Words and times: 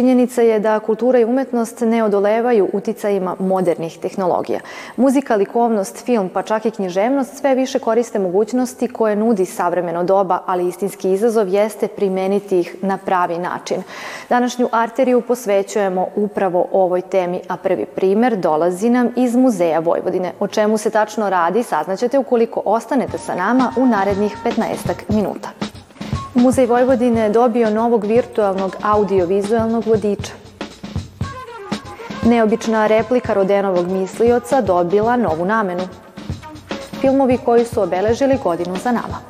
Činjenica 0.00 0.42
je 0.42 0.58
da 0.60 0.78
kultura 0.78 1.18
i 1.18 1.24
umetnost 1.24 1.80
ne 1.80 2.04
odolevaju 2.04 2.68
uticajima 2.72 3.36
modernih 3.38 3.98
tehnologija. 3.98 4.60
Muzika, 4.96 5.36
likovnost, 5.36 6.04
film, 6.04 6.28
pa 6.28 6.42
čak 6.42 6.66
i 6.66 6.70
književnost 6.70 7.36
sve 7.36 7.54
više 7.54 7.78
koriste 7.78 8.18
mogućnosti 8.18 8.88
koje 8.88 9.16
nudi 9.16 9.44
savremeno 9.44 10.04
doba, 10.04 10.38
ali 10.46 10.68
istinski 10.68 11.12
izazov 11.12 11.48
jeste 11.48 11.88
primeniti 11.88 12.60
ih 12.60 12.76
na 12.82 12.98
pravi 12.98 13.38
način. 13.38 13.82
Današnju 14.28 14.68
arteriju 14.72 15.20
posvećujemo 15.20 16.06
upravo 16.16 16.66
ovoj 16.72 17.00
temi, 17.00 17.40
a 17.48 17.56
prvi 17.56 17.86
primer 17.86 18.36
dolazi 18.36 18.90
nam 18.90 19.08
iz 19.16 19.36
Muzeja 19.36 19.78
Vojvodine. 19.78 20.32
O 20.40 20.48
čemu 20.48 20.78
se 20.78 20.90
tačno 20.90 21.30
radi 21.30 21.62
saznaćete 21.62 22.18
ukoliko 22.18 22.62
ostanete 22.64 23.18
sa 23.18 23.34
nama 23.34 23.72
u 23.76 23.86
narednih 23.86 24.36
15 24.44 24.94
minuta. 25.08 25.69
Muzej 26.34 26.66
Vojvodine 26.66 27.20
je 27.20 27.30
dobio 27.30 27.70
novog 27.70 28.04
virtualnog 28.04 28.76
audiovizualnog 28.82 29.86
vodiča. 29.86 30.32
Neobična 32.22 32.86
replika 32.86 33.34
Rodenovog 33.34 33.88
mislioca 33.88 34.60
dobila 34.60 35.16
novu 35.16 35.44
namenu. 35.44 35.82
Filmovi 37.00 37.38
koji 37.44 37.64
su 37.64 37.82
obeležili 37.82 38.38
godinu 38.42 38.76
za 38.76 38.92
nama. 38.92 39.29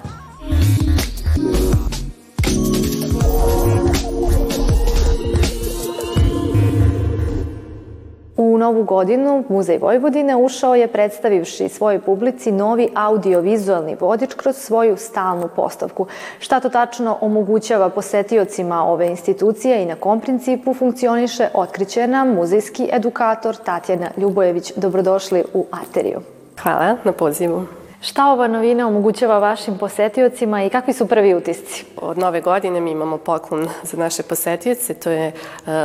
Novu 8.61 8.83
godinu 8.85 9.45
Muzej 9.49 9.79
Vojvodine 9.79 10.37
ušao 10.37 10.75
je 10.75 10.87
predstavivši 10.87 11.69
svojoj 11.69 12.01
publici 12.01 12.53
novi 12.53 12.89
audio-vizualni 12.95 13.97
vodič 14.01 14.35
kroz 14.35 14.57
svoju 14.57 14.97
stalnu 14.97 15.49
postavku. 15.57 16.07
Šta 16.39 16.61
to 16.61 16.69
tačno 16.69 17.19
omogućava 17.21 17.89
posetiocima 17.89 18.85
ove 18.85 19.09
institucije 19.09 19.83
i 19.83 19.87
na 19.87 19.97
kom 19.97 20.21
principu 20.21 20.75
funkcioniše, 20.75 21.49
otkriće 21.55 22.07
nam 22.07 22.35
muzejski 22.35 22.89
edukator 22.93 23.57
Tatjana 23.57 24.11
Ljubojević. 24.17 24.73
Dobrodošli 24.77 25.45
u 25.55 25.67
Arteriju. 25.71 26.21
Hvala 26.63 26.97
na 27.05 27.13
pozivu. 27.13 27.80
Šta 28.03 28.33
ova 28.33 28.49
novina 28.49 28.87
omogućava 28.87 29.39
vašim 29.39 29.79
posetiocima 29.79 30.65
i 30.65 30.71
kakvi 30.71 30.93
su 30.93 31.07
prvi 31.07 31.35
utisci? 31.35 31.85
Od 31.97 32.19
nove 32.19 32.41
godine 32.41 32.81
mi 32.81 32.91
imamo 32.91 33.19
poklon 33.19 33.69
za 33.83 33.97
naše 33.97 34.23
posetioce, 34.23 34.95
to 34.95 35.11
je 35.11 35.27
e, 35.27 35.33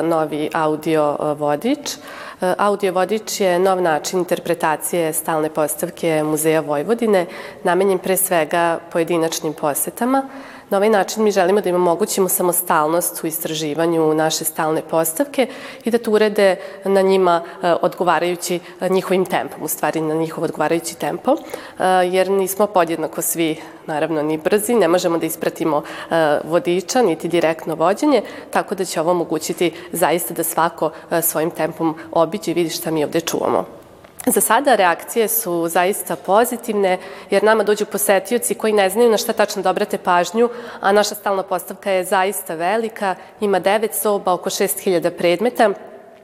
novi 0.04 0.50
audio 0.54 1.18
e, 1.20 1.34
vodič. 1.34 1.80
E, 2.42 2.54
audio 2.58 2.94
vodič 2.94 3.42
je 3.42 3.60
nov 3.60 3.82
način 3.82 4.20
interpretacije 4.20 5.14
stalne 5.14 5.50
postavke 5.50 6.24
Muzeja 6.24 6.62
Vojvodine, 6.62 7.26
namenjen 7.64 7.98
pre 8.00 8.18
svega 8.18 8.80
pojedinačnim 8.92 9.54
posetama. 9.54 10.24
Na 10.70 10.78
ovaj 10.78 10.90
način 10.90 11.24
mi 11.24 11.32
želimo 11.32 11.62
da 11.62 11.70
im 11.70 11.76
omogućimo 11.76 12.30
samostalnost 12.30 13.24
u 13.24 13.28
istraživanju 13.28 14.14
naše 14.14 14.44
stalne 14.44 14.82
postavke 14.82 15.48
i 15.84 15.92
da 15.92 15.98
to 15.98 16.12
urede 16.12 16.56
na 16.86 17.02
njima 17.02 17.42
e, 17.64 17.74
odgovarajući 17.82 18.60
e, 18.82 18.90
njihovim 18.90 19.26
tempom, 19.26 19.64
u 19.64 19.68
stvari 19.68 20.02
na 20.02 20.14
njihov 20.14 20.44
odgovarajući 20.44 20.96
tempo, 20.96 21.36
jer 22.12 22.30
nismo 22.30 22.68
podjednako 22.68 23.22
svi, 23.22 23.62
naravno, 23.86 24.24
ni 24.24 24.38
brzi, 24.38 24.74
ne 24.74 24.88
možemo 24.88 25.18
da 25.18 25.26
ispratimo 25.26 25.84
vodiča, 26.44 27.02
niti 27.02 27.28
direktno 27.28 27.76
vođenje, 27.76 28.22
tako 28.52 28.76
da 28.76 28.86
će 28.86 29.02
ovo 29.02 29.12
omogućiti 29.12 29.74
zaista 29.92 30.34
da 30.34 30.44
svako 30.44 30.92
svojim 31.22 31.52
tempom 31.52 31.96
obiđe 32.12 32.52
i 32.52 32.54
vidi 32.54 32.70
šta 32.70 32.92
mi 32.92 33.04
ovde 33.04 33.22
čuvamo. 33.22 33.85
Za 34.26 34.42
sada 34.42 34.76
reakcije 34.76 35.28
su 35.28 35.68
zaista 35.68 36.16
pozitivne, 36.16 36.98
jer 37.30 37.44
nama 37.44 37.64
dođu 37.64 37.86
posetioci 37.86 38.56
koji 38.56 38.74
ne 38.74 38.90
znaju 38.90 39.10
na 39.10 39.18
šta 39.18 39.34
tačno 39.34 39.62
da 39.62 39.70
obrate 39.70 39.98
pažnju, 39.98 40.50
a 40.82 40.92
naša 40.92 41.16
stalna 41.16 41.44
postavka 41.44 41.92
je 41.92 42.04
zaista 42.04 42.56
velika, 42.56 43.16
ima 43.42 43.60
devet 43.60 43.96
soba, 43.96 44.34
oko 44.34 44.50
6000 44.50 45.10
predmeta, 45.10 45.70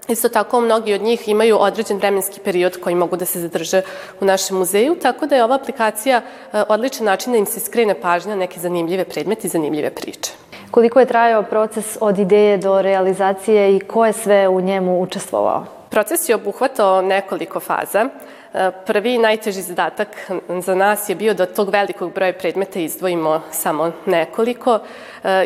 Isto 0.07 0.29
tako, 0.29 0.61
mnogi 0.61 0.93
od 0.93 1.01
njih 1.01 1.27
imaju 1.29 1.57
određen 1.59 1.97
vremenski 1.97 2.39
period 2.39 2.77
koji 2.83 2.95
mogu 2.95 3.17
da 3.17 3.25
se 3.25 3.39
zadrže 3.39 3.81
u 4.21 4.25
našem 4.25 4.57
muzeju, 4.57 4.95
tako 5.01 5.25
da 5.25 5.35
je 5.35 5.43
ova 5.43 5.55
aplikacija 5.55 6.21
e, 6.21 6.63
odličan 6.69 7.05
način 7.05 7.31
da 7.31 7.37
im 7.37 7.45
se 7.45 7.59
skrene 7.59 7.93
pažnja 8.01 8.35
neke 8.35 8.59
zanimljive 8.59 9.05
predmete 9.05 9.47
i 9.47 9.49
zanimljive 9.49 9.89
priče. 9.89 10.31
Koliko 10.71 10.99
je 10.99 11.05
trajao 11.05 11.43
proces 11.43 11.97
od 12.01 12.19
ideje 12.19 12.57
do 12.57 12.81
realizacije 12.81 13.75
i 13.75 13.79
ko 13.79 14.05
je 14.05 14.13
sve 14.13 14.47
u 14.47 14.61
njemu 14.61 15.01
učestvovao? 15.01 15.80
Proces 15.91 16.29
je 16.29 16.35
obuhvatao 16.35 17.01
nekoliko 17.01 17.59
faza. 17.59 18.09
Prvi 18.85 19.17
najteži 19.17 19.61
zadatak 19.61 20.07
za 20.59 20.75
nas 20.75 21.09
je 21.09 21.15
bio 21.15 21.33
da 21.33 21.45
tog 21.45 21.69
velikog 21.69 22.13
broja 22.13 22.33
predmeta 22.33 22.79
izdvojimo 22.79 23.41
samo 23.51 23.91
nekoliko 24.05 24.79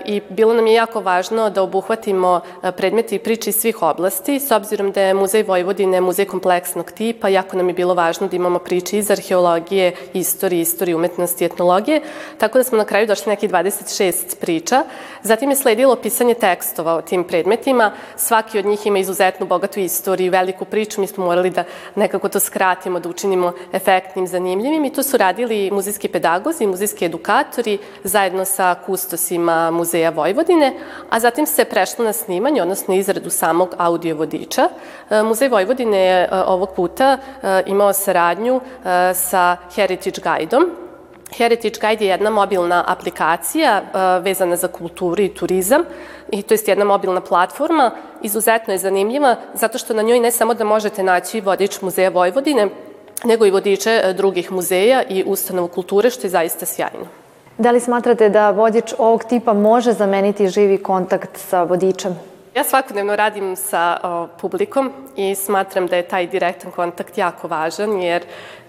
i 0.05 0.21
bilo 0.29 0.53
nam 0.53 0.67
je 0.67 0.73
jako 0.73 1.01
važno 1.01 1.49
da 1.49 1.61
obuhvatimo 1.61 2.41
predmete 2.77 3.15
i 3.15 3.19
priče 3.19 3.49
iz 3.49 3.55
svih 3.55 3.81
oblasti, 3.81 4.39
s 4.39 4.51
obzirom 4.51 4.91
da 4.91 5.01
je 5.01 5.13
Muzej 5.13 5.43
Vojvodine 5.43 6.01
muzej 6.01 6.25
kompleksnog 6.25 6.91
tipa, 6.91 7.29
jako 7.29 7.57
nam 7.57 7.67
je 7.67 7.73
bilo 7.73 7.93
važno 7.93 8.27
da 8.27 8.35
imamo 8.35 8.59
priče 8.59 8.97
iz 8.97 9.11
arheologije, 9.11 9.93
istorije, 10.13 10.61
istorije 10.61 10.95
umetnosti 10.95 11.43
i 11.43 11.45
etnologije, 11.45 12.01
tako 12.37 12.57
da 12.57 12.63
smo 12.63 12.77
na 12.77 12.85
kraju 12.85 13.07
došli 13.07 13.29
neki 13.29 13.47
26 13.47 14.39
priča. 14.39 14.83
Zatim 15.23 15.49
je 15.49 15.55
sledilo 15.55 15.95
pisanje 15.95 16.33
tekstova 16.33 16.95
o 16.95 17.01
tim 17.01 17.23
predmetima, 17.23 17.91
svaki 18.15 18.59
od 18.59 18.65
njih 18.65 18.85
ima 18.85 18.99
izuzetnu 18.99 19.45
bogatu 19.45 19.79
istoriju, 19.79 20.31
veliku 20.31 20.65
priču, 20.65 21.01
mi 21.01 21.07
smo 21.07 21.25
morali 21.25 21.49
da 21.49 21.63
nekako 21.95 22.29
to 22.29 22.39
skratimo 22.39 22.94
želimo 22.95 22.99
da 22.99 23.09
učinimo 23.09 23.53
efektnim, 23.73 24.27
zanimljivim 24.27 24.85
i 24.85 24.93
to 24.93 25.03
su 25.03 25.17
radili 25.17 25.71
muzejski 25.71 26.07
pedagozi, 26.07 26.67
muzejski 26.67 27.05
edukatori 27.05 27.77
zajedno 28.03 28.45
sa 28.45 28.75
kustosima 28.85 29.71
Muzeja 29.71 30.09
Vojvodine, 30.09 30.73
a 31.09 31.19
zatim 31.19 31.45
se 31.45 31.65
prešlo 31.65 32.05
na 32.05 32.13
snimanje, 32.13 32.61
odnosno 32.61 32.95
izradu 32.95 33.29
samog 33.29 33.75
audio 33.77 34.15
vodiča. 34.15 34.69
E, 35.09 35.23
Muzej 35.23 35.49
Vojvodine 35.49 35.97
je 35.97 36.23
e, 36.23 36.29
ovog 36.47 36.69
puta 36.75 37.17
e, 37.17 37.63
imao 37.65 37.93
saradnju 37.93 38.61
sa 39.13 39.57
Heritage 39.75 40.21
Guide-om, 40.21 40.85
Heritage 41.37 41.79
Guide 41.81 42.05
je 42.05 42.09
jedna 42.09 42.29
mobilna 42.29 42.83
aplikacija 42.87 43.81
vezana 44.21 44.55
za 44.55 44.67
kulturu 44.67 45.23
i 45.23 45.33
turizam 45.33 45.83
i 46.31 46.41
to 46.41 46.53
je 46.53 46.59
jedna 46.67 46.85
mobilna 46.85 47.21
platforma, 47.21 47.91
izuzetno 48.21 48.73
je 48.73 48.77
zanimljiva 48.77 49.35
zato 49.53 49.77
što 49.77 49.93
na 49.93 50.01
njoj 50.01 50.19
ne 50.19 50.31
samo 50.31 50.53
da 50.53 50.63
možete 50.63 51.03
naći 51.03 51.41
vodič 51.41 51.81
Muzeja 51.81 52.09
Vojvodine, 52.09 52.69
nego 53.23 53.45
i 53.45 53.51
vodiče 53.51 54.01
e, 54.03 54.13
drugih 54.13 54.51
muzeja 54.51 55.03
i 55.09 55.23
ustanova 55.27 55.67
kulture, 55.67 56.09
što 56.09 56.27
je 56.27 56.31
zaista 56.31 56.65
sjajno. 56.65 57.07
Da 57.57 57.71
li 57.71 57.79
smatrate 57.79 58.29
da 58.29 58.51
vodič 58.51 58.93
ovog 58.97 59.23
tipa 59.23 59.53
može 59.53 59.93
zameniti 59.93 60.47
živi 60.47 60.77
kontakt 60.77 61.37
sa 61.37 61.63
vodičem? 61.63 62.34
Ja 62.55 62.63
svakodnevno 62.63 63.15
radim 63.15 63.55
sa 63.55 63.97
o, 64.03 64.27
publikom 64.41 64.91
i 65.15 65.35
smatram 65.35 65.87
da 65.87 65.95
je 65.95 66.07
taj 66.07 66.27
direktan 66.27 66.71
kontakt 66.71 67.17
jako 67.17 67.47
važan, 67.47 68.01
jer 68.01 68.23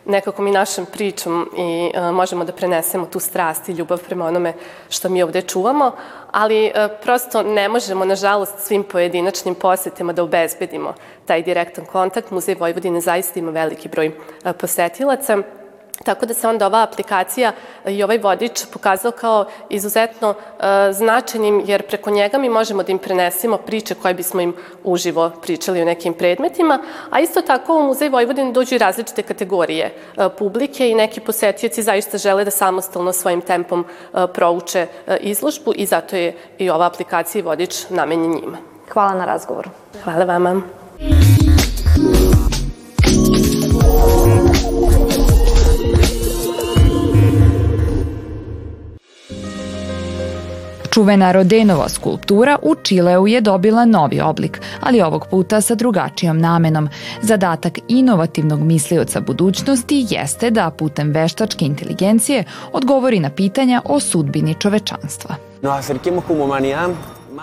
nekako 0.05 0.43
mi 0.43 0.51
našom 0.51 0.87
pričom 0.87 1.51
i 1.57 1.91
e, 1.95 2.01
možemo 2.13 2.45
da 2.45 2.53
prenesemo 2.53 3.07
tu 3.07 3.21
strast 3.21 3.69
i 3.69 3.73
ljubav 3.73 3.99
prema 4.07 4.27
onome 4.27 4.53
što 4.89 5.09
mi 5.09 5.23
ovde 5.23 5.43
čuvamo, 5.43 5.93
ali 6.31 6.67
e, 6.67 6.89
prosto 7.03 7.43
ne 7.43 7.69
možemo, 7.69 8.05
nažalost, 8.05 8.59
svim 8.59 8.83
pojedinačnim 8.85 9.55
posetima 9.55 10.13
da 10.13 10.23
obezbedimo 10.23 10.95
taj 11.27 11.43
direktan 11.43 11.85
kontakt. 11.85 12.31
Muzej 12.31 12.55
Vojvodine 12.55 13.01
zaista 13.01 13.39
ima 13.39 13.51
veliki 13.51 13.89
broj 13.89 14.07
e, 14.07 14.53
posetilaca 14.53 15.39
Tako 16.05 16.27
da 16.27 16.35
se 16.35 16.49
onda 16.49 16.67
ova 16.67 16.83
aplikacija 16.83 17.53
i 17.87 18.03
ovaj 18.03 18.19
vodič 18.19 18.65
pokazao 18.73 19.13
kao 19.13 19.45
izuzetno 19.69 20.35
e, 20.35 20.93
značajnim, 20.93 21.63
jer 21.67 21.87
preko 21.87 22.11
njega 22.11 22.39
mi 22.39 22.49
možemo 22.49 22.83
da 22.83 22.93
im 22.93 22.99
prenesemo 22.99 23.57
priče 23.57 23.95
koje 23.95 24.15
bismo 24.15 24.41
im 24.41 24.55
uživo 24.85 25.31
pričali 25.43 25.83
o 25.83 25.85
nekim 25.85 26.15
predmetima, 26.15 26.79
a 27.11 27.21
isto 27.21 27.43
tako 27.43 27.79
u 27.79 27.83
Muzej 27.83 28.09
Vojvodine 28.09 28.53
dođu 28.53 28.75
i 28.75 28.79
različite 28.79 29.23
kategorije 29.23 29.85
e, 30.17 30.29
publike 30.39 30.91
i 30.91 30.95
neki 30.95 31.21
posetioci 31.21 31.83
zaista 31.83 32.19
žele 32.19 32.45
da 32.45 32.51
samostalno 32.51 33.13
svojim 33.13 33.41
tempom 33.41 33.85
e, 33.85 34.27
prouče 34.35 34.87
e, 35.07 35.17
izložbu 35.21 35.73
i 35.77 35.87
zato 35.87 36.17
je 36.17 36.37
i 36.59 36.71
ova 36.71 36.87
aplikacija 36.87 37.41
i 37.41 37.43
vodič 37.43 37.91
namenjen 37.91 38.31
njima. 38.31 38.59
Hvala 38.93 39.15
na 39.15 39.25
razgovoru. 39.25 39.71
Hvala 40.05 40.25
vama. 40.25 40.63
Čuvena 50.97 51.33
Rodenova 51.33 51.89
skulptura 51.89 52.59
u 52.63 52.75
Čileu 52.83 53.27
je 53.27 53.41
dobila 53.41 53.85
novi 53.85 54.21
oblik, 54.21 54.61
ali 54.81 55.01
ovog 55.01 55.27
puta 55.31 55.61
sa 55.61 55.75
drugačijom 55.75 56.39
namenom. 56.39 56.89
Zadatak 57.23 57.79
inovativnog 57.89 58.61
mislioca 58.61 59.21
budućnosti 59.21 60.07
jeste 60.11 60.51
da 60.51 60.71
putem 60.71 61.11
veštačke 61.11 61.65
inteligencije 61.65 62.45
odgovori 62.73 63.21
na 63.21 63.31
pitanja 63.31 63.83
o 63.85 64.01
sudbini 64.01 64.55
čovečanstva. 64.55 65.35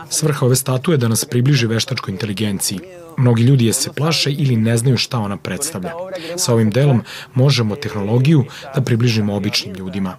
Svrha 0.09 0.45
ove 0.45 0.55
statue 0.55 0.93
je 0.93 0.97
da 0.97 1.07
nas 1.07 1.25
približi 1.25 1.67
veštačkoj 1.67 2.11
inteligenciji. 2.11 2.79
Mnogi 3.17 3.43
ljudi 3.43 3.65
je 3.65 3.73
se 3.73 3.93
plaše 3.93 4.31
ili 4.31 4.55
ne 4.55 4.77
znaju 4.77 4.97
šta 4.97 5.19
ona 5.19 5.37
predstavlja. 5.37 5.91
Sa 6.35 6.53
ovim 6.53 6.71
delom 6.71 7.03
možemo 7.33 7.75
tehnologiju 7.75 8.43
da 8.75 8.81
približimo 8.81 9.35
običnim 9.35 9.75
ljudima. 9.75 10.15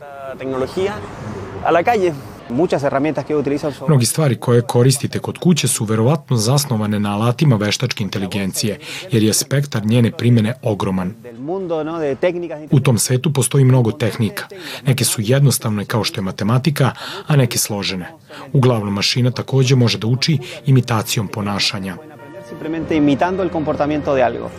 Mnogi 3.89 4.07
stvari 4.07 4.37
koje 4.37 4.63
koristite 4.63 5.19
kod 5.19 5.39
kuće 5.39 5.69
su 5.69 5.85
verovatno 5.85 6.37
zasnovane 6.37 7.01
na 7.01 7.15
alatima 7.15 7.57
veštačke 7.57 8.05
inteligencije, 8.05 8.79
jer 9.13 9.23
je 9.23 9.33
spektar 9.33 9.87
njene 9.87 10.11
primene 10.11 10.55
ogroman. 10.63 11.15
U 12.71 12.81
tom 12.81 12.99
svetu 12.99 13.33
postoji 13.33 13.65
mnogo 13.65 13.93
tehnika. 13.93 14.45
Neke 14.87 15.05
su 15.05 15.23
jednostavne 15.23 15.85
kao 15.85 16.05
što 16.05 16.21
je 16.21 16.25
matematika, 16.25 16.91
a 17.27 17.37
neke 17.37 17.59
složene. 17.59 18.13
Uglavnom, 18.53 18.95
mašina 18.95 19.31
takođe 19.31 19.77
može 19.77 19.99
da 19.99 20.07
uči 20.07 20.39
imitacijom 20.67 21.29
ponašanja. 21.29 21.97
Simplemente 22.49 22.97
imitando 22.97 23.43
el 23.43 23.51
comportamiento 23.51 24.15
de 24.15 24.23
algo. 24.23 24.51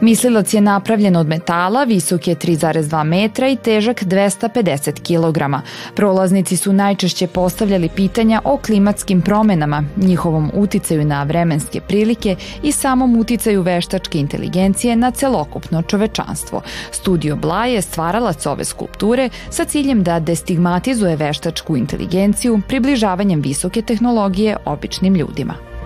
Mislilac 0.00 0.54
je 0.54 0.60
napravljen 0.60 1.16
od 1.16 1.26
metala, 1.26 1.84
visok 1.84 2.28
je 2.28 2.36
3,2 2.36 3.04
metra 3.04 3.48
i 3.48 3.56
težak 3.56 4.04
250 4.04 4.92
kg. 5.02 5.66
Prolaznici 5.94 6.56
su 6.56 6.72
najčešće 6.72 7.26
postavljali 7.26 7.88
pitanja 7.88 8.40
o 8.44 8.56
klimatskim 8.56 9.22
promenama, 9.22 9.84
njihovom 9.96 10.50
uticaju 10.54 11.04
na 11.04 11.22
vremenske 11.22 11.80
prilike 11.80 12.36
i 12.62 12.72
samom 12.72 13.16
uticaju 13.16 13.62
veštačke 13.62 14.18
inteligencije 14.18 14.96
na 14.96 15.10
celokupno 15.10 15.82
čovečanstvo. 15.82 16.62
Studio 16.90 17.36
Bla 17.36 17.66
je 17.66 17.82
stvaralac 17.82 18.46
ove 18.46 18.64
skulpture 18.64 19.30
sa 19.50 19.64
ciljem 19.64 20.02
da 20.02 20.20
destigmatizuje 20.20 21.16
veštačku 21.16 21.76
inteligenciju 21.76 22.60
približavanjem 22.68 23.40
visoke 23.40 23.82
tehnologije 23.82 24.56
običnim 24.64 25.14
ljudima. 25.14 25.77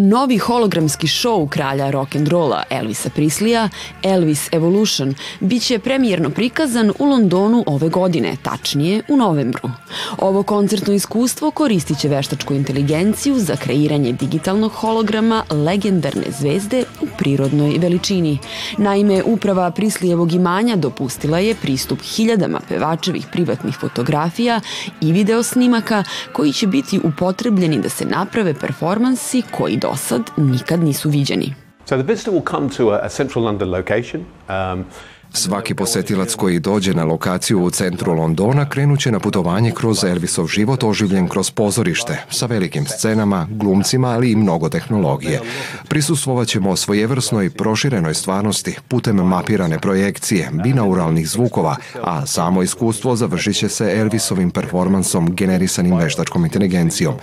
Novi 0.00 0.38
hologramski 0.38 1.06
show 1.06 1.48
kralja 1.48 1.90
rock'n'rolla 1.90 2.62
Elvisa 2.70 3.10
Prislija, 3.10 3.68
Elvis 4.02 4.48
Evolution, 4.52 5.14
biće 5.40 5.78
premijerno 5.78 6.30
prikazan 6.30 6.92
u 6.98 7.04
Londonu 7.04 7.64
ove 7.66 7.88
godine, 7.88 8.36
tačnije 8.42 9.02
u 9.08 9.16
novembru. 9.16 9.70
Ovo 10.18 10.42
koncertno 10.42 10.94
iskustvo 10.94 11.50
koristit 11.50 11.98
će 11.98 12.08
veštačku 12.08 12.54
inteligenciju 12.54 13.38
za 13.38 13.56
kreiranje 13.56 14.12
digitalnog 14.12 14.72
holograma 14.72 15.44
legendarne 15.50 16.26
zvezde 16.38 16.84
u 17.00 17.06
prirodnoj 17.18 17.78
veličini. 17.78 18.38
Naime, 18.78 19.22
uprava 19.22 19.70
Prislijevog 19.70 20.32
imanja 20.32 20.76
dopustila 20.76 21.38
je 21.38 21.54
pristup 21.54 21.98
hiljadama 22.02 22.60
pevačevih 22.68 23.26
privatnih 23.32 23.74
fotografija 23.74 24.60
i 25.00 25.12
videosnimaka 25.12 26.04
koji 26.32 26.52
će 26.52 26.66
biti 26.66 27.00
upotrebljeni 27.04 27.80
da 27.80 27.88
se 27.88 28.04
naprave 28.04 28.54
performansi 28.54 29.42
koji 29.50 29.76
do 29.76 29.89
nikad 30.36 30.80
nisu 30.80 31.08
viđeni. 31.08 31.54
So 31.84 31.96
the 31.96 32.06
visitor 32.06 32.32
will 32.32 32.44
come 32.44 32.68
to 32.76 32.90
a, 32.90 32.98
a 33.02 33.08
central 33.08 33.44
London 33.44 33.70
location. 33.70 34.24
Um, 34.48 34.84
Svaki 35.32 35.74
posetilac 35.74 36.34
koji 36.34 36.58
dođe 36.58 36.94
na 36.94 37.04
lokaciju 37.04 37.62
u 37.62 37.70
centru 37.70 38.14
Londona 38.14 38.68
krenuće 38.68 39.12
na 39.12 39.20
putovanje 39.20 39.70
kroz 39.70 40.04
Elvisov 40.04 40.46
život 40.46 40.84
oživljen 40.84 41.28
kroz 41.28 41.50
pozorište, 41.50 42.24
sa 42.30 42.46
velikim 42.46 42.86
scenama, 42.86 43.46
glumcima, 43.50 44.08
ali 44.08 44.30
i 44.30 44.36
mnogo 44.36 44.68
tehnologije. 44.68 45.40
Prisustvovaćemo 45.88 46.76
svojevrsnoj 46.76 47.50
proširenoj 47.50 48.14
stvarnosti 48.14 48.76
putem 48.88 49.16
mapirane 49.16 49.78
projekcije, 49.78 50.50
binauralnih 50.64 51.28
zvukova, 51.28 51.76
a 52.02 52.26
samo 52.26 52.62
iskustvo 52.62 53.16
završit 53.16 53.56
će 53.56 53.68
se 53.68 53.94
Elvisovim 53.98 54.50
performansom 54.50 55.34
generisanim 55.34 55.96
veštačkom 55.96 56.44
inteligencijom. 56.44 57.14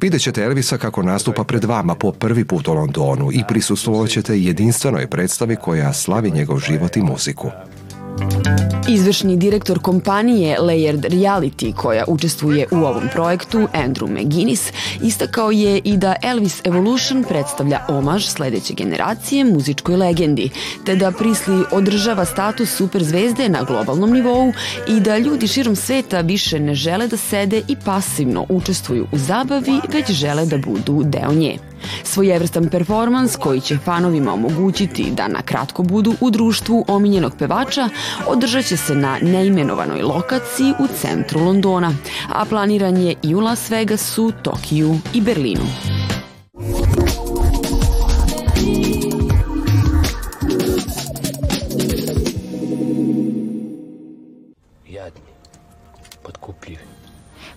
Vidjet 0.00 0.22
ćete 0.22 0.42
Elvisa 0.42 0.78
kako 0.78 1.02
nastupa 1.02 1.44
pred 1.44 1.64
vama 1.64 1.94
po 1.94 2.12
prvi 2.12 2.44
put 2.44 2.68
u 2.68 2.72
Londonu 2.72 3.32
i 3.32 3.42
prisustvovaćete 3.48 4.40
jedinstvenoj 4.40 5.06
predstavi 5.06 5.56
koja 5.56 5.92
slavi 5.92 6.30
njegov 6.30 6.58
život 6.58 6.96
i 6.96 7.02
muziku. 7.02 7.45
Izvršni 8.88 9.36
direktor 9.36 9.78
kompanije 9.78 10.58
Layered 10.60 11.08
Reality 11.10 11.74
koja 11.74 12.04
učestvuje 12.08 12.66
u 12.70 12.76
ovom 12.76 13.08
projektu, 13.12 13.58
Andrew 13.58 14.08
McGuinness, 14.08 14.72
istakao 15.02 15.50
je 15.50 15.78
i 15.78 15.96
da 15.96 16.14
Elvis 16.22 16.60
Evolution 16.64 17.24
predstavlja 17.28 17.80
omaž 17.88 18.26
sledeće 18.26 18.74
generacije 18.74 19.44
muzičkoj 19.44 19.96
legendi, 19.96 20.50
te 20.84 20.96
da 20.96 21.12
Prisli 21.12 21.64
održava 21.72 22.24
status 22.24 22.76
superzvezde 22.76 23.48
na 23.48 23.62
globalnom 23.62 24.10
nivou 24.10 24.52
i 24.88 25.00
da 25.00 25.18
ljudi 25.18 25.46
širom 25.46 25.76
sveta 25.76 26.20
više 26.20 26.60
ne 26.60 26.74
žele 26.74 27.08
da 27.08 27.16
sede 27.16 27.62
i 27.68 27.76
pasivno 27.84 28.46
učestvuju 28.48 29.06
u 29.12 29.18
zabavi, 29.18 29.80
već 29.92 30.10
žele 30.10 30.46
da 30.46 30.58
budu 30.58 31.02
deo 31.04 31.32
nje. 31.32 31.58
Svojevrstan 32.04 32.68
performans 32.68 33.36
koji 33.36 33.60
će 33.60 33.78
fanovima 33.78 34.32
omogućiti 34.32 35.10
da 35.10 35.28
na 35.28 35.42
kratko 35.42 35.82
budu 35.82 36.14
u 36.20 36.30
društvu 36.30 36.84
omiljenog 36.88 37.32
pevača 37.38 37.88
održat 38.26 38.64
će 38.64 38.76
se 38.76 38.94
na 38.94 39.18
neimenovanoj 39.22 40.02
lokaciji 40.02 40.72
u 40.80 40.86
centru 41.00 41.40
Londona, 41.40 41.92
a 42.34 42.44
planiran 42.44 42.96
je 42.96 43.14
i 43.22 43.34
u 43.34 43.40
Las 43.40 43.70
Vegasu, 43.70 44.32
Tokiju 44.42 44.98
i 45.14 45.20
Berlinu. 45.20 45.66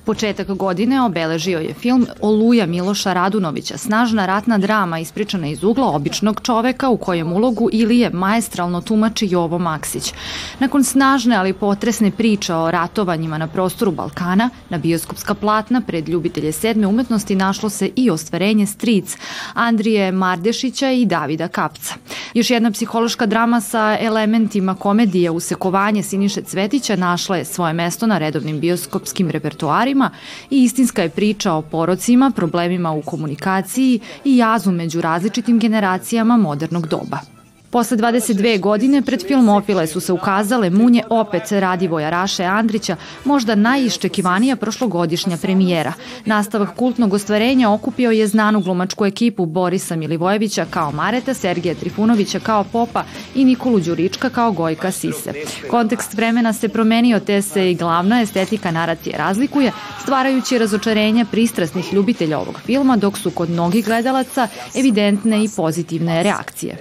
Početak 0.06 0.48
godine 0.48 1.02
obeležio 1.02 1.60
je 1.60 1.74
film 1.74 2.08
Oluja 2.22 2.66
Miloša 2.66 3.14
Radunovića, 3.14 3.78
snažna 3.78 4.26
ratna 4.26 4.58
drama 4.58 5.00
ispričana 5.00 5.48
iz 5.48 5.64
ugla 5.64 5.88
običnog 5.88 6.42
čoveka 6.44 6.90
u 6.90 6.98
kojem 6.98 7.34
ulogu 7.34 7.70
Ilije 7.72 8.10
maestralno 8.10 8.82
tumači 8.82 9.28
Jovo 9.32 9.58
Maksić. 9.58 10.14
Nakon 10.60 10.84
snažne 10.84 11.36
ali 11.36 11.54
potresne 11.54 12.12
priče 12.12 12.54
o 12.54 12.72
ratovanjima 12.72 13.38
na 13.38 13.48
prostoru 13.48 13.92
Balkana, 13.92 14.50
na 14.70 14.78
bioskopska 14.78 15.34
platna 15.34 15.82
pred 15.82 16.10
ljubitelje 16.10 16.52
sedme 16.52 16.88
umetnosti 16.88 17.36
našlo 17.36 17.70
se 17.70 17.90
i 17.96 18.10
ostvarenje 18.10 18.66
Stric 18.66 19.18
Andrije 19.54 20.12
Mardešića 20.12 20.92
i 20.92 21.06
Davida 21.06 21.48
Kapca. 21.48 21.94
Još 22.34 22.50
jedna 22.50 22.72
psihološka 22.72 23.26
drama 23.26 23.62
sa 23.62 23.98
elementima 24.00 24.76
komedije 24.76 25.32
Usekovanje 25.32 26.04
Siniše 26.04 26.42
Cvetića 26.42 26.96
našla 26.96 27.38
je 27.38 27.46
svoje 27.46 27.74
mesto 27.74 28.08
na 28.08 28.18
redovnim 28.18 28.60
bioskopskim 28.60 29.30
repertoarima 29.30 30.10
i 30.50 30.64
istinska 30.64 31.02
je 31.02 31.10
priča 31.10 31.54
o 31.54 31.62
porocima, 31.62 32.32
problemima 32.36 32.92
u 32.92 33.02
komunikaciji 33.02 34.00
i 34.26 34.38
jazu 34.38 34.72
među 34.72 35.02
različitim 35.02 35.60
generacijama 35.60 36.38
modernog 36.38 36.88
doba. 36.88 37.39
Posle 37.72 37.98
22 37.98 38.60
godine 38.60 39.02
pred 39.02 39.28
filmofile 39.28 39.88
su 39.88 40.00
se 40.00 40.14
ukazale 40.14 40.70
Munje 40.70 41.04
opet 41.10 41.52
Radivoja 41.52 42.10
Raše 42.10 42.44
Andrića, 42.44 42.96
možda 43.26 43.56
najiščekivanija 43.56 44.56
prošlogodišnja 44.56 45.38
premijera. 45.38 45.94
Nastavak 46.26 46.76
kultnog 46.76 47.14
ostvarenja 47.14 47.72
okupio 47.72 48.12
je 48.12 48.28
znanu 48.28 48.62
glumačku 48.62 49.06
ekipu 49.06 49.46
Borisa 49.46 49.96
Milivojevića 49.96 50.66
kao 50.70 50.92
Mareta, 50.92 51.34
Sergeja 51.34 51.76
Trifunovića 51.76 52.40
kao 52.40 52.64
Popa 52.64 53.04
i 53.36 53.46
Nikolu 53.46 53.80
Đurička 53.80 54.30
kao 54.30 54.52
Gojka 54.52 54.92
Sise. 54.92 55.34
Kontekst 55.70 56.14
vremena 56.14 56.54
se 56.54 56.70
promenio 56.70 57.20
te 57.20 57.42
se 57.42 57.72
i 57.72 57.76
glavna 57.76 58.22
estetika 58.22 58.72
naracije 58.72 59.18
razlikuje, 59.18 59.72
stvarajući 60.02 60.58
razočarenje 60.58 61.26
pristrasnih 61.32 61.94
ljubitelja 61.94 62.40
ovog 62.40 62.60
filma, 62.66 62.98
dok 62.98 63.18
su 63.18 63.32
kod 63.32 63.50
mnogih 63.50 63.86
gledalaca 63.86 64.48
evidentne 64.76 65.44
i 65.44 65.50
pozitivne 65.56 66.24
reakcije. 66.24 66.78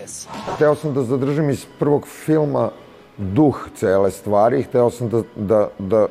Hteo 0.55 0.78
sam 0.79 0.95
da 0.95 1.03
zadržim 1.03 1.51
iz 1.51 1.67
prvog 1.79 2.07
filma 2.07 2.71
duh 3.19 3.69
cele 3.77 4.11
stvari, 4.11 4.63
hteo 4.63 4.91
sam 4.91 5.09
da, 5.09 5.23
da, 5.37 5.69
da, 5.79 6.07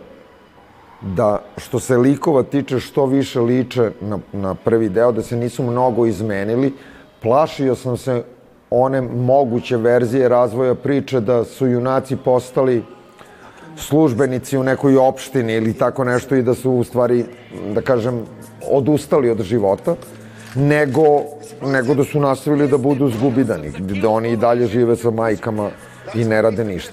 da 1.01 1.41
što 1.57 1.79
se 1.79 1.97
likova 1.97 2.43
tiče 2.43 2.79
što 2.79 3.05
više 3.05 3.39
liče 3.39 3.91
na, 4.01 4.19
na 4.33 4.55
prvi 4.55 4.89
deo, 4.89 5.11
da 5.11 5.23
se 5.23 5.35
nisu 5.35 5.63
mnogo 5.63 6.05
izmenili. 6.05 6.73
Plašio 7.21 7.75
sam 7.75 7.97
se 7.97 8.23
one 8.69 9.01
moguće 9.01 9.77
verzije 9.77 10.29
razvoja 10.29 10.75
priče 10.75 11.19
da 11.19 11.43
su 11.43 11.67
junaci 11.67 12.15
postali 12.15 12.83
službenici 13.77 14.57
u 14.57 14.63
nekoj 14.63 14.97
opštini 14.97 15.53
ili 15.53 15.73
tako 15.73 16.03
nešto 16.03 16.35
i 16.35 16.43
da 16.43 16.53
su 16.53 16.71
u 16.71 16.83
stvari, 16.83 17.25
da 17.75 17.81
kažem, 17.81 18.25
odustali 18.71 19.29
od 19.29 19.41
života, 19.41 19.95
nego 20.57 21.23
nego 21.61 21.93
da 21.93 22.03
su 22.03 22.19
nastavili 22.19 22.67
da 22.67 22.77
budu 22.77 23.09
zgubidani, 23.09 23.71
da 24.01 24.09
oni 24.09 24.31
i 24.31 24.37
dalje 24.37 24.67
žive 24.67 24.95
sa 24.95 25.11
majkama 25.11 25.69
i 26.15 26.25
ne 26.25 26.41
rade 26.41 26.65
ništa. 26.65 26.91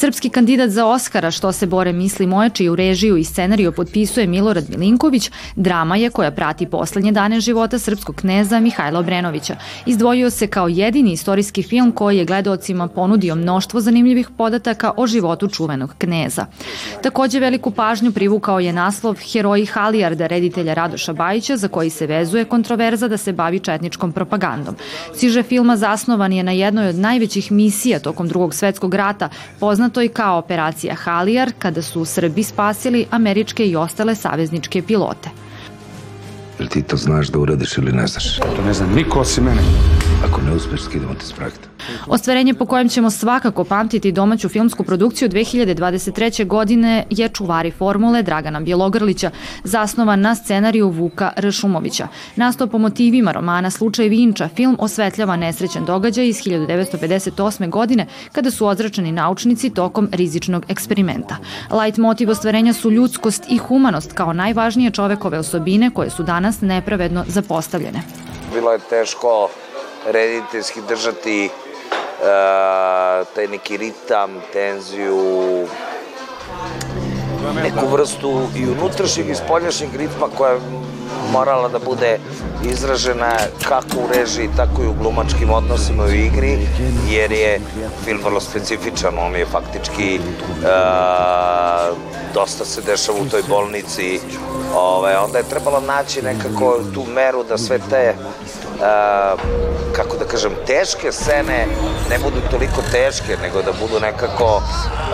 Srpski 0.00 0.30
kandidat 0.30 0.70
za 0.70 0.86
Oskara 0.86 1.30
Što 1.30 1.52
se 1.52 1.66
bore 1.66 1.92
misli 1.92 2.26
moje, 2.26 2.50
čiju 2.50 2.76
režiju 2.76 3.16
i 3.16 3.24
scenariju 3.24 3.72
potpisuje 3.72 4.26
Milorad 4.26 4.70
Milinković, 4.70 5.30
drama 5.56 5.96
je 5.96 6.10
koja 6.10 6.30
prati 6.30 6.66
poslednje 6.66 7.12
dane 7.12 7.40
života 7.40 7.78
srpskog 7.78 8.16
kneza 8.16 8.60
Mihajla 8.60 9.00
Obrenovića. 9.00 9.56
Izdvojio 9.86 10.30
se 10.30 10.46
kao 10.46 10.68
jedini 10.68 11.12
istorijski 11.12 11.62
film 11.62 11.92
koji 11.92 12.18
je 12.18 12.24
gledocima 12.24 12.88
ponudio 12.88 13.34
mnoštvo 13.34 13.80
zanimljivih 13.80 14.30
podataka 14.38 14.92
o 14.96 15.06
životu 15.06 15.48
čuvenog 15.48 15.94
kneza. 15.98 16.46
Takođe 17.02 17.40
veliku 17.40 17.70
pažnju 17.70 18.12
privukao 18.12 18.60
je 18.60 18.72
naslov 18.72 19.16
Heroji 19.32 19.66
Halijarda 19.66 20.26
reditelja 20.26 20.74
Radoša 20.74 21.12
Bajića 21.12 21.56
za 21.56 21.68
koji 21.68 21.90
se 21.90 22.06
vezuje 22.06 22.44
kontroverza 22.44 23.08
da 23.08 23.16
se 23.16 23.32
bavi 23.32 23.58
četničkom 23.58 24.12
propagandom. 24.12 24.76
Siže 25.14 25.42
filma 25.42 25.76
zasnovan 25.76 26.32
je 26.32 26.42
na 26.42 26.52
jednoj 26.52 26.88
od 26.88 26.96
najvećih 26.96 27.52
misija 27.52 27.98
tokom 27.98 28.28
drugog 28.28 28.54
svetskog 28.54 28.94
rata, 28.94 29.28
poznat 29.58 29.89
poznatoj 29.90 30.08
kao 30.08 30.38
operacija 30.38 30.94
Halijar, 30.94 31.52
kada 31.58 31.82
su 31.82 32.04
Srbi 32.04 32.42
spasili 32.42 33.06
američke 33.10 33.66
i 33.66 33.76
ostale 33.76 34.14
savezničke 34.14 34.82
pilote. 34.82 35.30
Jel 36.58 36.68
ti 36.68 36.82
to 36.82 36.96
znaš 36.96 37.28
da 37.28 37.38
uradiš 37.38 37.78
ili 37.78 37.92
ne 37.92 38.06
znaš? 38.06 38.38
To 38.38 38.64
ne 38.66 38.72
znam 38.72 38.94
niko 38.94 39.20
osim 39.20 39.44
mene. 39.44 39.62
Ako 40.28 40.40
ne 40.42 40.52
uspeš, 40.52 40.82
skidamo 40.82 41.14
te 41.14 41.26
s 41.26 41.32
projekta. 41.32 41.69
Ostvarenje 42.06 42.54
po 42.54 42.66
kojem 42.66 42.88
ćemo 42.88 43.10
svakako 43.10 43.64
pamtiti 43.64 44.12
domaću 44.12 44.48
filmsku 44.48 44.84
produkciju 44.84 45.28
2023. 45.28 46.46
godine 46.46 47.04
je 47.10 47.28
Čuvari 47.28 47.70
formule 47.70 48.22
Dragana 48.22 48.60
Bjelogrlića, 48.60 49.30
zasnovan 49.64 50.20
na 50.20 50.34
scenariju 50.34 50.88
Vuka 50.88 51.32
Ršumovića. 51.38 52.08
Nastao 52.36 52.66
po 52.66 52.78
motivima 52.78 53.32
romana 53.32 53.70
Slučaj 53.70 54.08
Vinča, 54.08 54.48
film 54.48 54.76
osvetljava 54.78 55.36
nesrećen 55.36 55.84
događaj 55.84 56.28
iz 56.28 56.36
1958. 56.36 57.70
godine 57.70 58.06
kada 58.32 58.50
su 58.50 58.66
ozračeni 58.66 59.12
naučnici 59.12 59.70
tokom 59.70 60.08
rizičnog 60.12 60.64
eksperimenta. 60.68 61.36
Light 61.82 61.98
motiv 61.98 62.30
ostvarenja 62.30 62.72
su 62.72 62.90
ljudskost 62.90 63.44
i 63.48 63.58
humanost 63.58 64.12
kao 64.12 64.32
najvažnije 64.32 64.90
čovekove 64.90 65.38
osobine 65.38 65.90
koje 65.94 66.10
su 66.10 66.22
danas 66.22 66.60
nepravedno 66.60 67.24
zapostavljene. 67.28 68.02
Bilo 68.54 68.72
je 68.72 68.78
teško 68.78 69.48
rediteljski 70.12 70.80
držati 70.88 71.48
taj 73.34 73.46
neki 73.46 73.76
ritam, 73.76 74.30
tenziju, 74.52 75.66
neku 77.62 77.86
vrstu 77.86 78.42
i 78.56 78.66
unutrašnjeg 78.66 79.28
i 79.30 79.34
spoljašnjeg 79.34 79.96
ritma 79.96 80.26
koja 80.36 80.58
morala 81.32 81.68
da 81.68 81.78
bude 81.78 82.18
izražena 82.64 83.36
kako 83.68 83.98
u 83.98 84.08
režiji, 84.14 84.48
tako 84.56 84.82
i 84.82 84.86
u 84.86 84.94
glumačkim 85.02 85.50
odnosima 85.50 86.04
u 86.04 86.08
igri, 86.08 86.58
jer 87.10 87.32
je 87.32 87.60
film 88.04 88.20
vrlo 88.24 88.40
specifičan, 88.40 89.18
on 89.18 89.36
je 89.36 89.46
faktički 89.46 90.20
uh, 90.20 90.66
dosta 92.34 92.64
se 92.64 92.80
dešava 92.80 93.18
u 93.20 93.28
toj 93.28 93.42
bolnici, 93.48 94.20
Ove, 94.74 95.18
onda 95.18 95.38
je 95.38 95.44
trebalo 95.44 95.80
naći 95.80 96.22
nekako 96.22 96.78
tu 96.94 97.04
meru 97.14 97.44
da 97.44 97.58
sve 97.58 97.78
te 97.90 98.14
uh, 98.80 99.40
kako 99.96 100.16
da 100.16 100.24
kažem, 100.24 100.52
teške 100.66 101.12
scene 101.12 101.66
ne 102.10 102.18
budu 102.18 102.36
toliko 102.50 102.82
teške, 102.92 103.36
nego 103.42 103.62
da 103.62 103.72
budu 103.72 104.00
nekako 104.00 104.56
uh, 104.56 105.12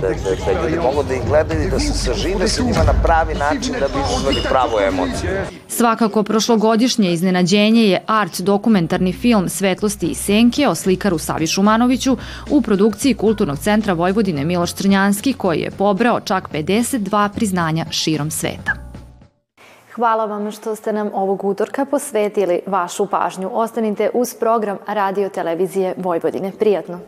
da, 0.00 0.08
da, 0.08 0.52
da 0.54 0.60
ljudi 0.62 0.76
mogu 0.82 1.02
da 1.02 1.14
ih 1.14 1.22
gledaju 1.28 1.62
i 1.62 1.70
da 1.70 1.78
se 1.78 1.92
sažive 1.92 2.48
sa 2.48 2.62
njima 2.62 2.84
na 2.84 2.94
pravi 3.02 3.34
način 3.34 3.74
da 3.80 3.88
bi 3.88 3.94
izazvali 4.08 4.42
pravu 4.48 4.78
emociju. 4.88 5.30
Svakako, 5.68 6.22
prošlogodišnje 6.22 7.12
iznenađenje 7.12 7.82
je 7.82 8.04
art 8.06 8.40
dokumentarni 8.40 9.12
film 9.12 9.48
Svetlosti 9.48 10.06
i 10.06 10.14
senke 10.14 10.68
o 10.68 10.74
slikaru 10.74 11.18
Savi 11.18 11.46
Šumanoviću 11.46 12.16
u 12.50 12.62
produkciji 12.62 13.14
Kulturnog 13.14 13.58
centra 13.58 13.92
Vojvodine 13.92 14.44
Miloš 14.44 14.72
Crnjanski 14.72 15.32
koji 15.32 15.60
je 15.60 15.70
pobrao 15.86 16.20
čak 16.20 16.48
52 16.52 17.28
priznanja 17.34 17.84
širom 17.90 18.30
sveta. 18.30 18.72
Hvala 19.94 20.24
vam 20.24 20.50
što 20.50 20.76
ste 20.76 20.92
nam 20.92 21.10
ovog 21.14 21.44
utorka 21.44 21.84
posvetili 21.84 22.60
vašu 22.66 23.06
pažnju. 23.06 23.50
Ostanite 23.52 24.10
uz 24.14 24.34
program 24.34 24.78
Radio 24.86 25.28
Televizije 25.28 25.94
Vojvodine. 25.96 26.52
Prijatno! 26.58 26.98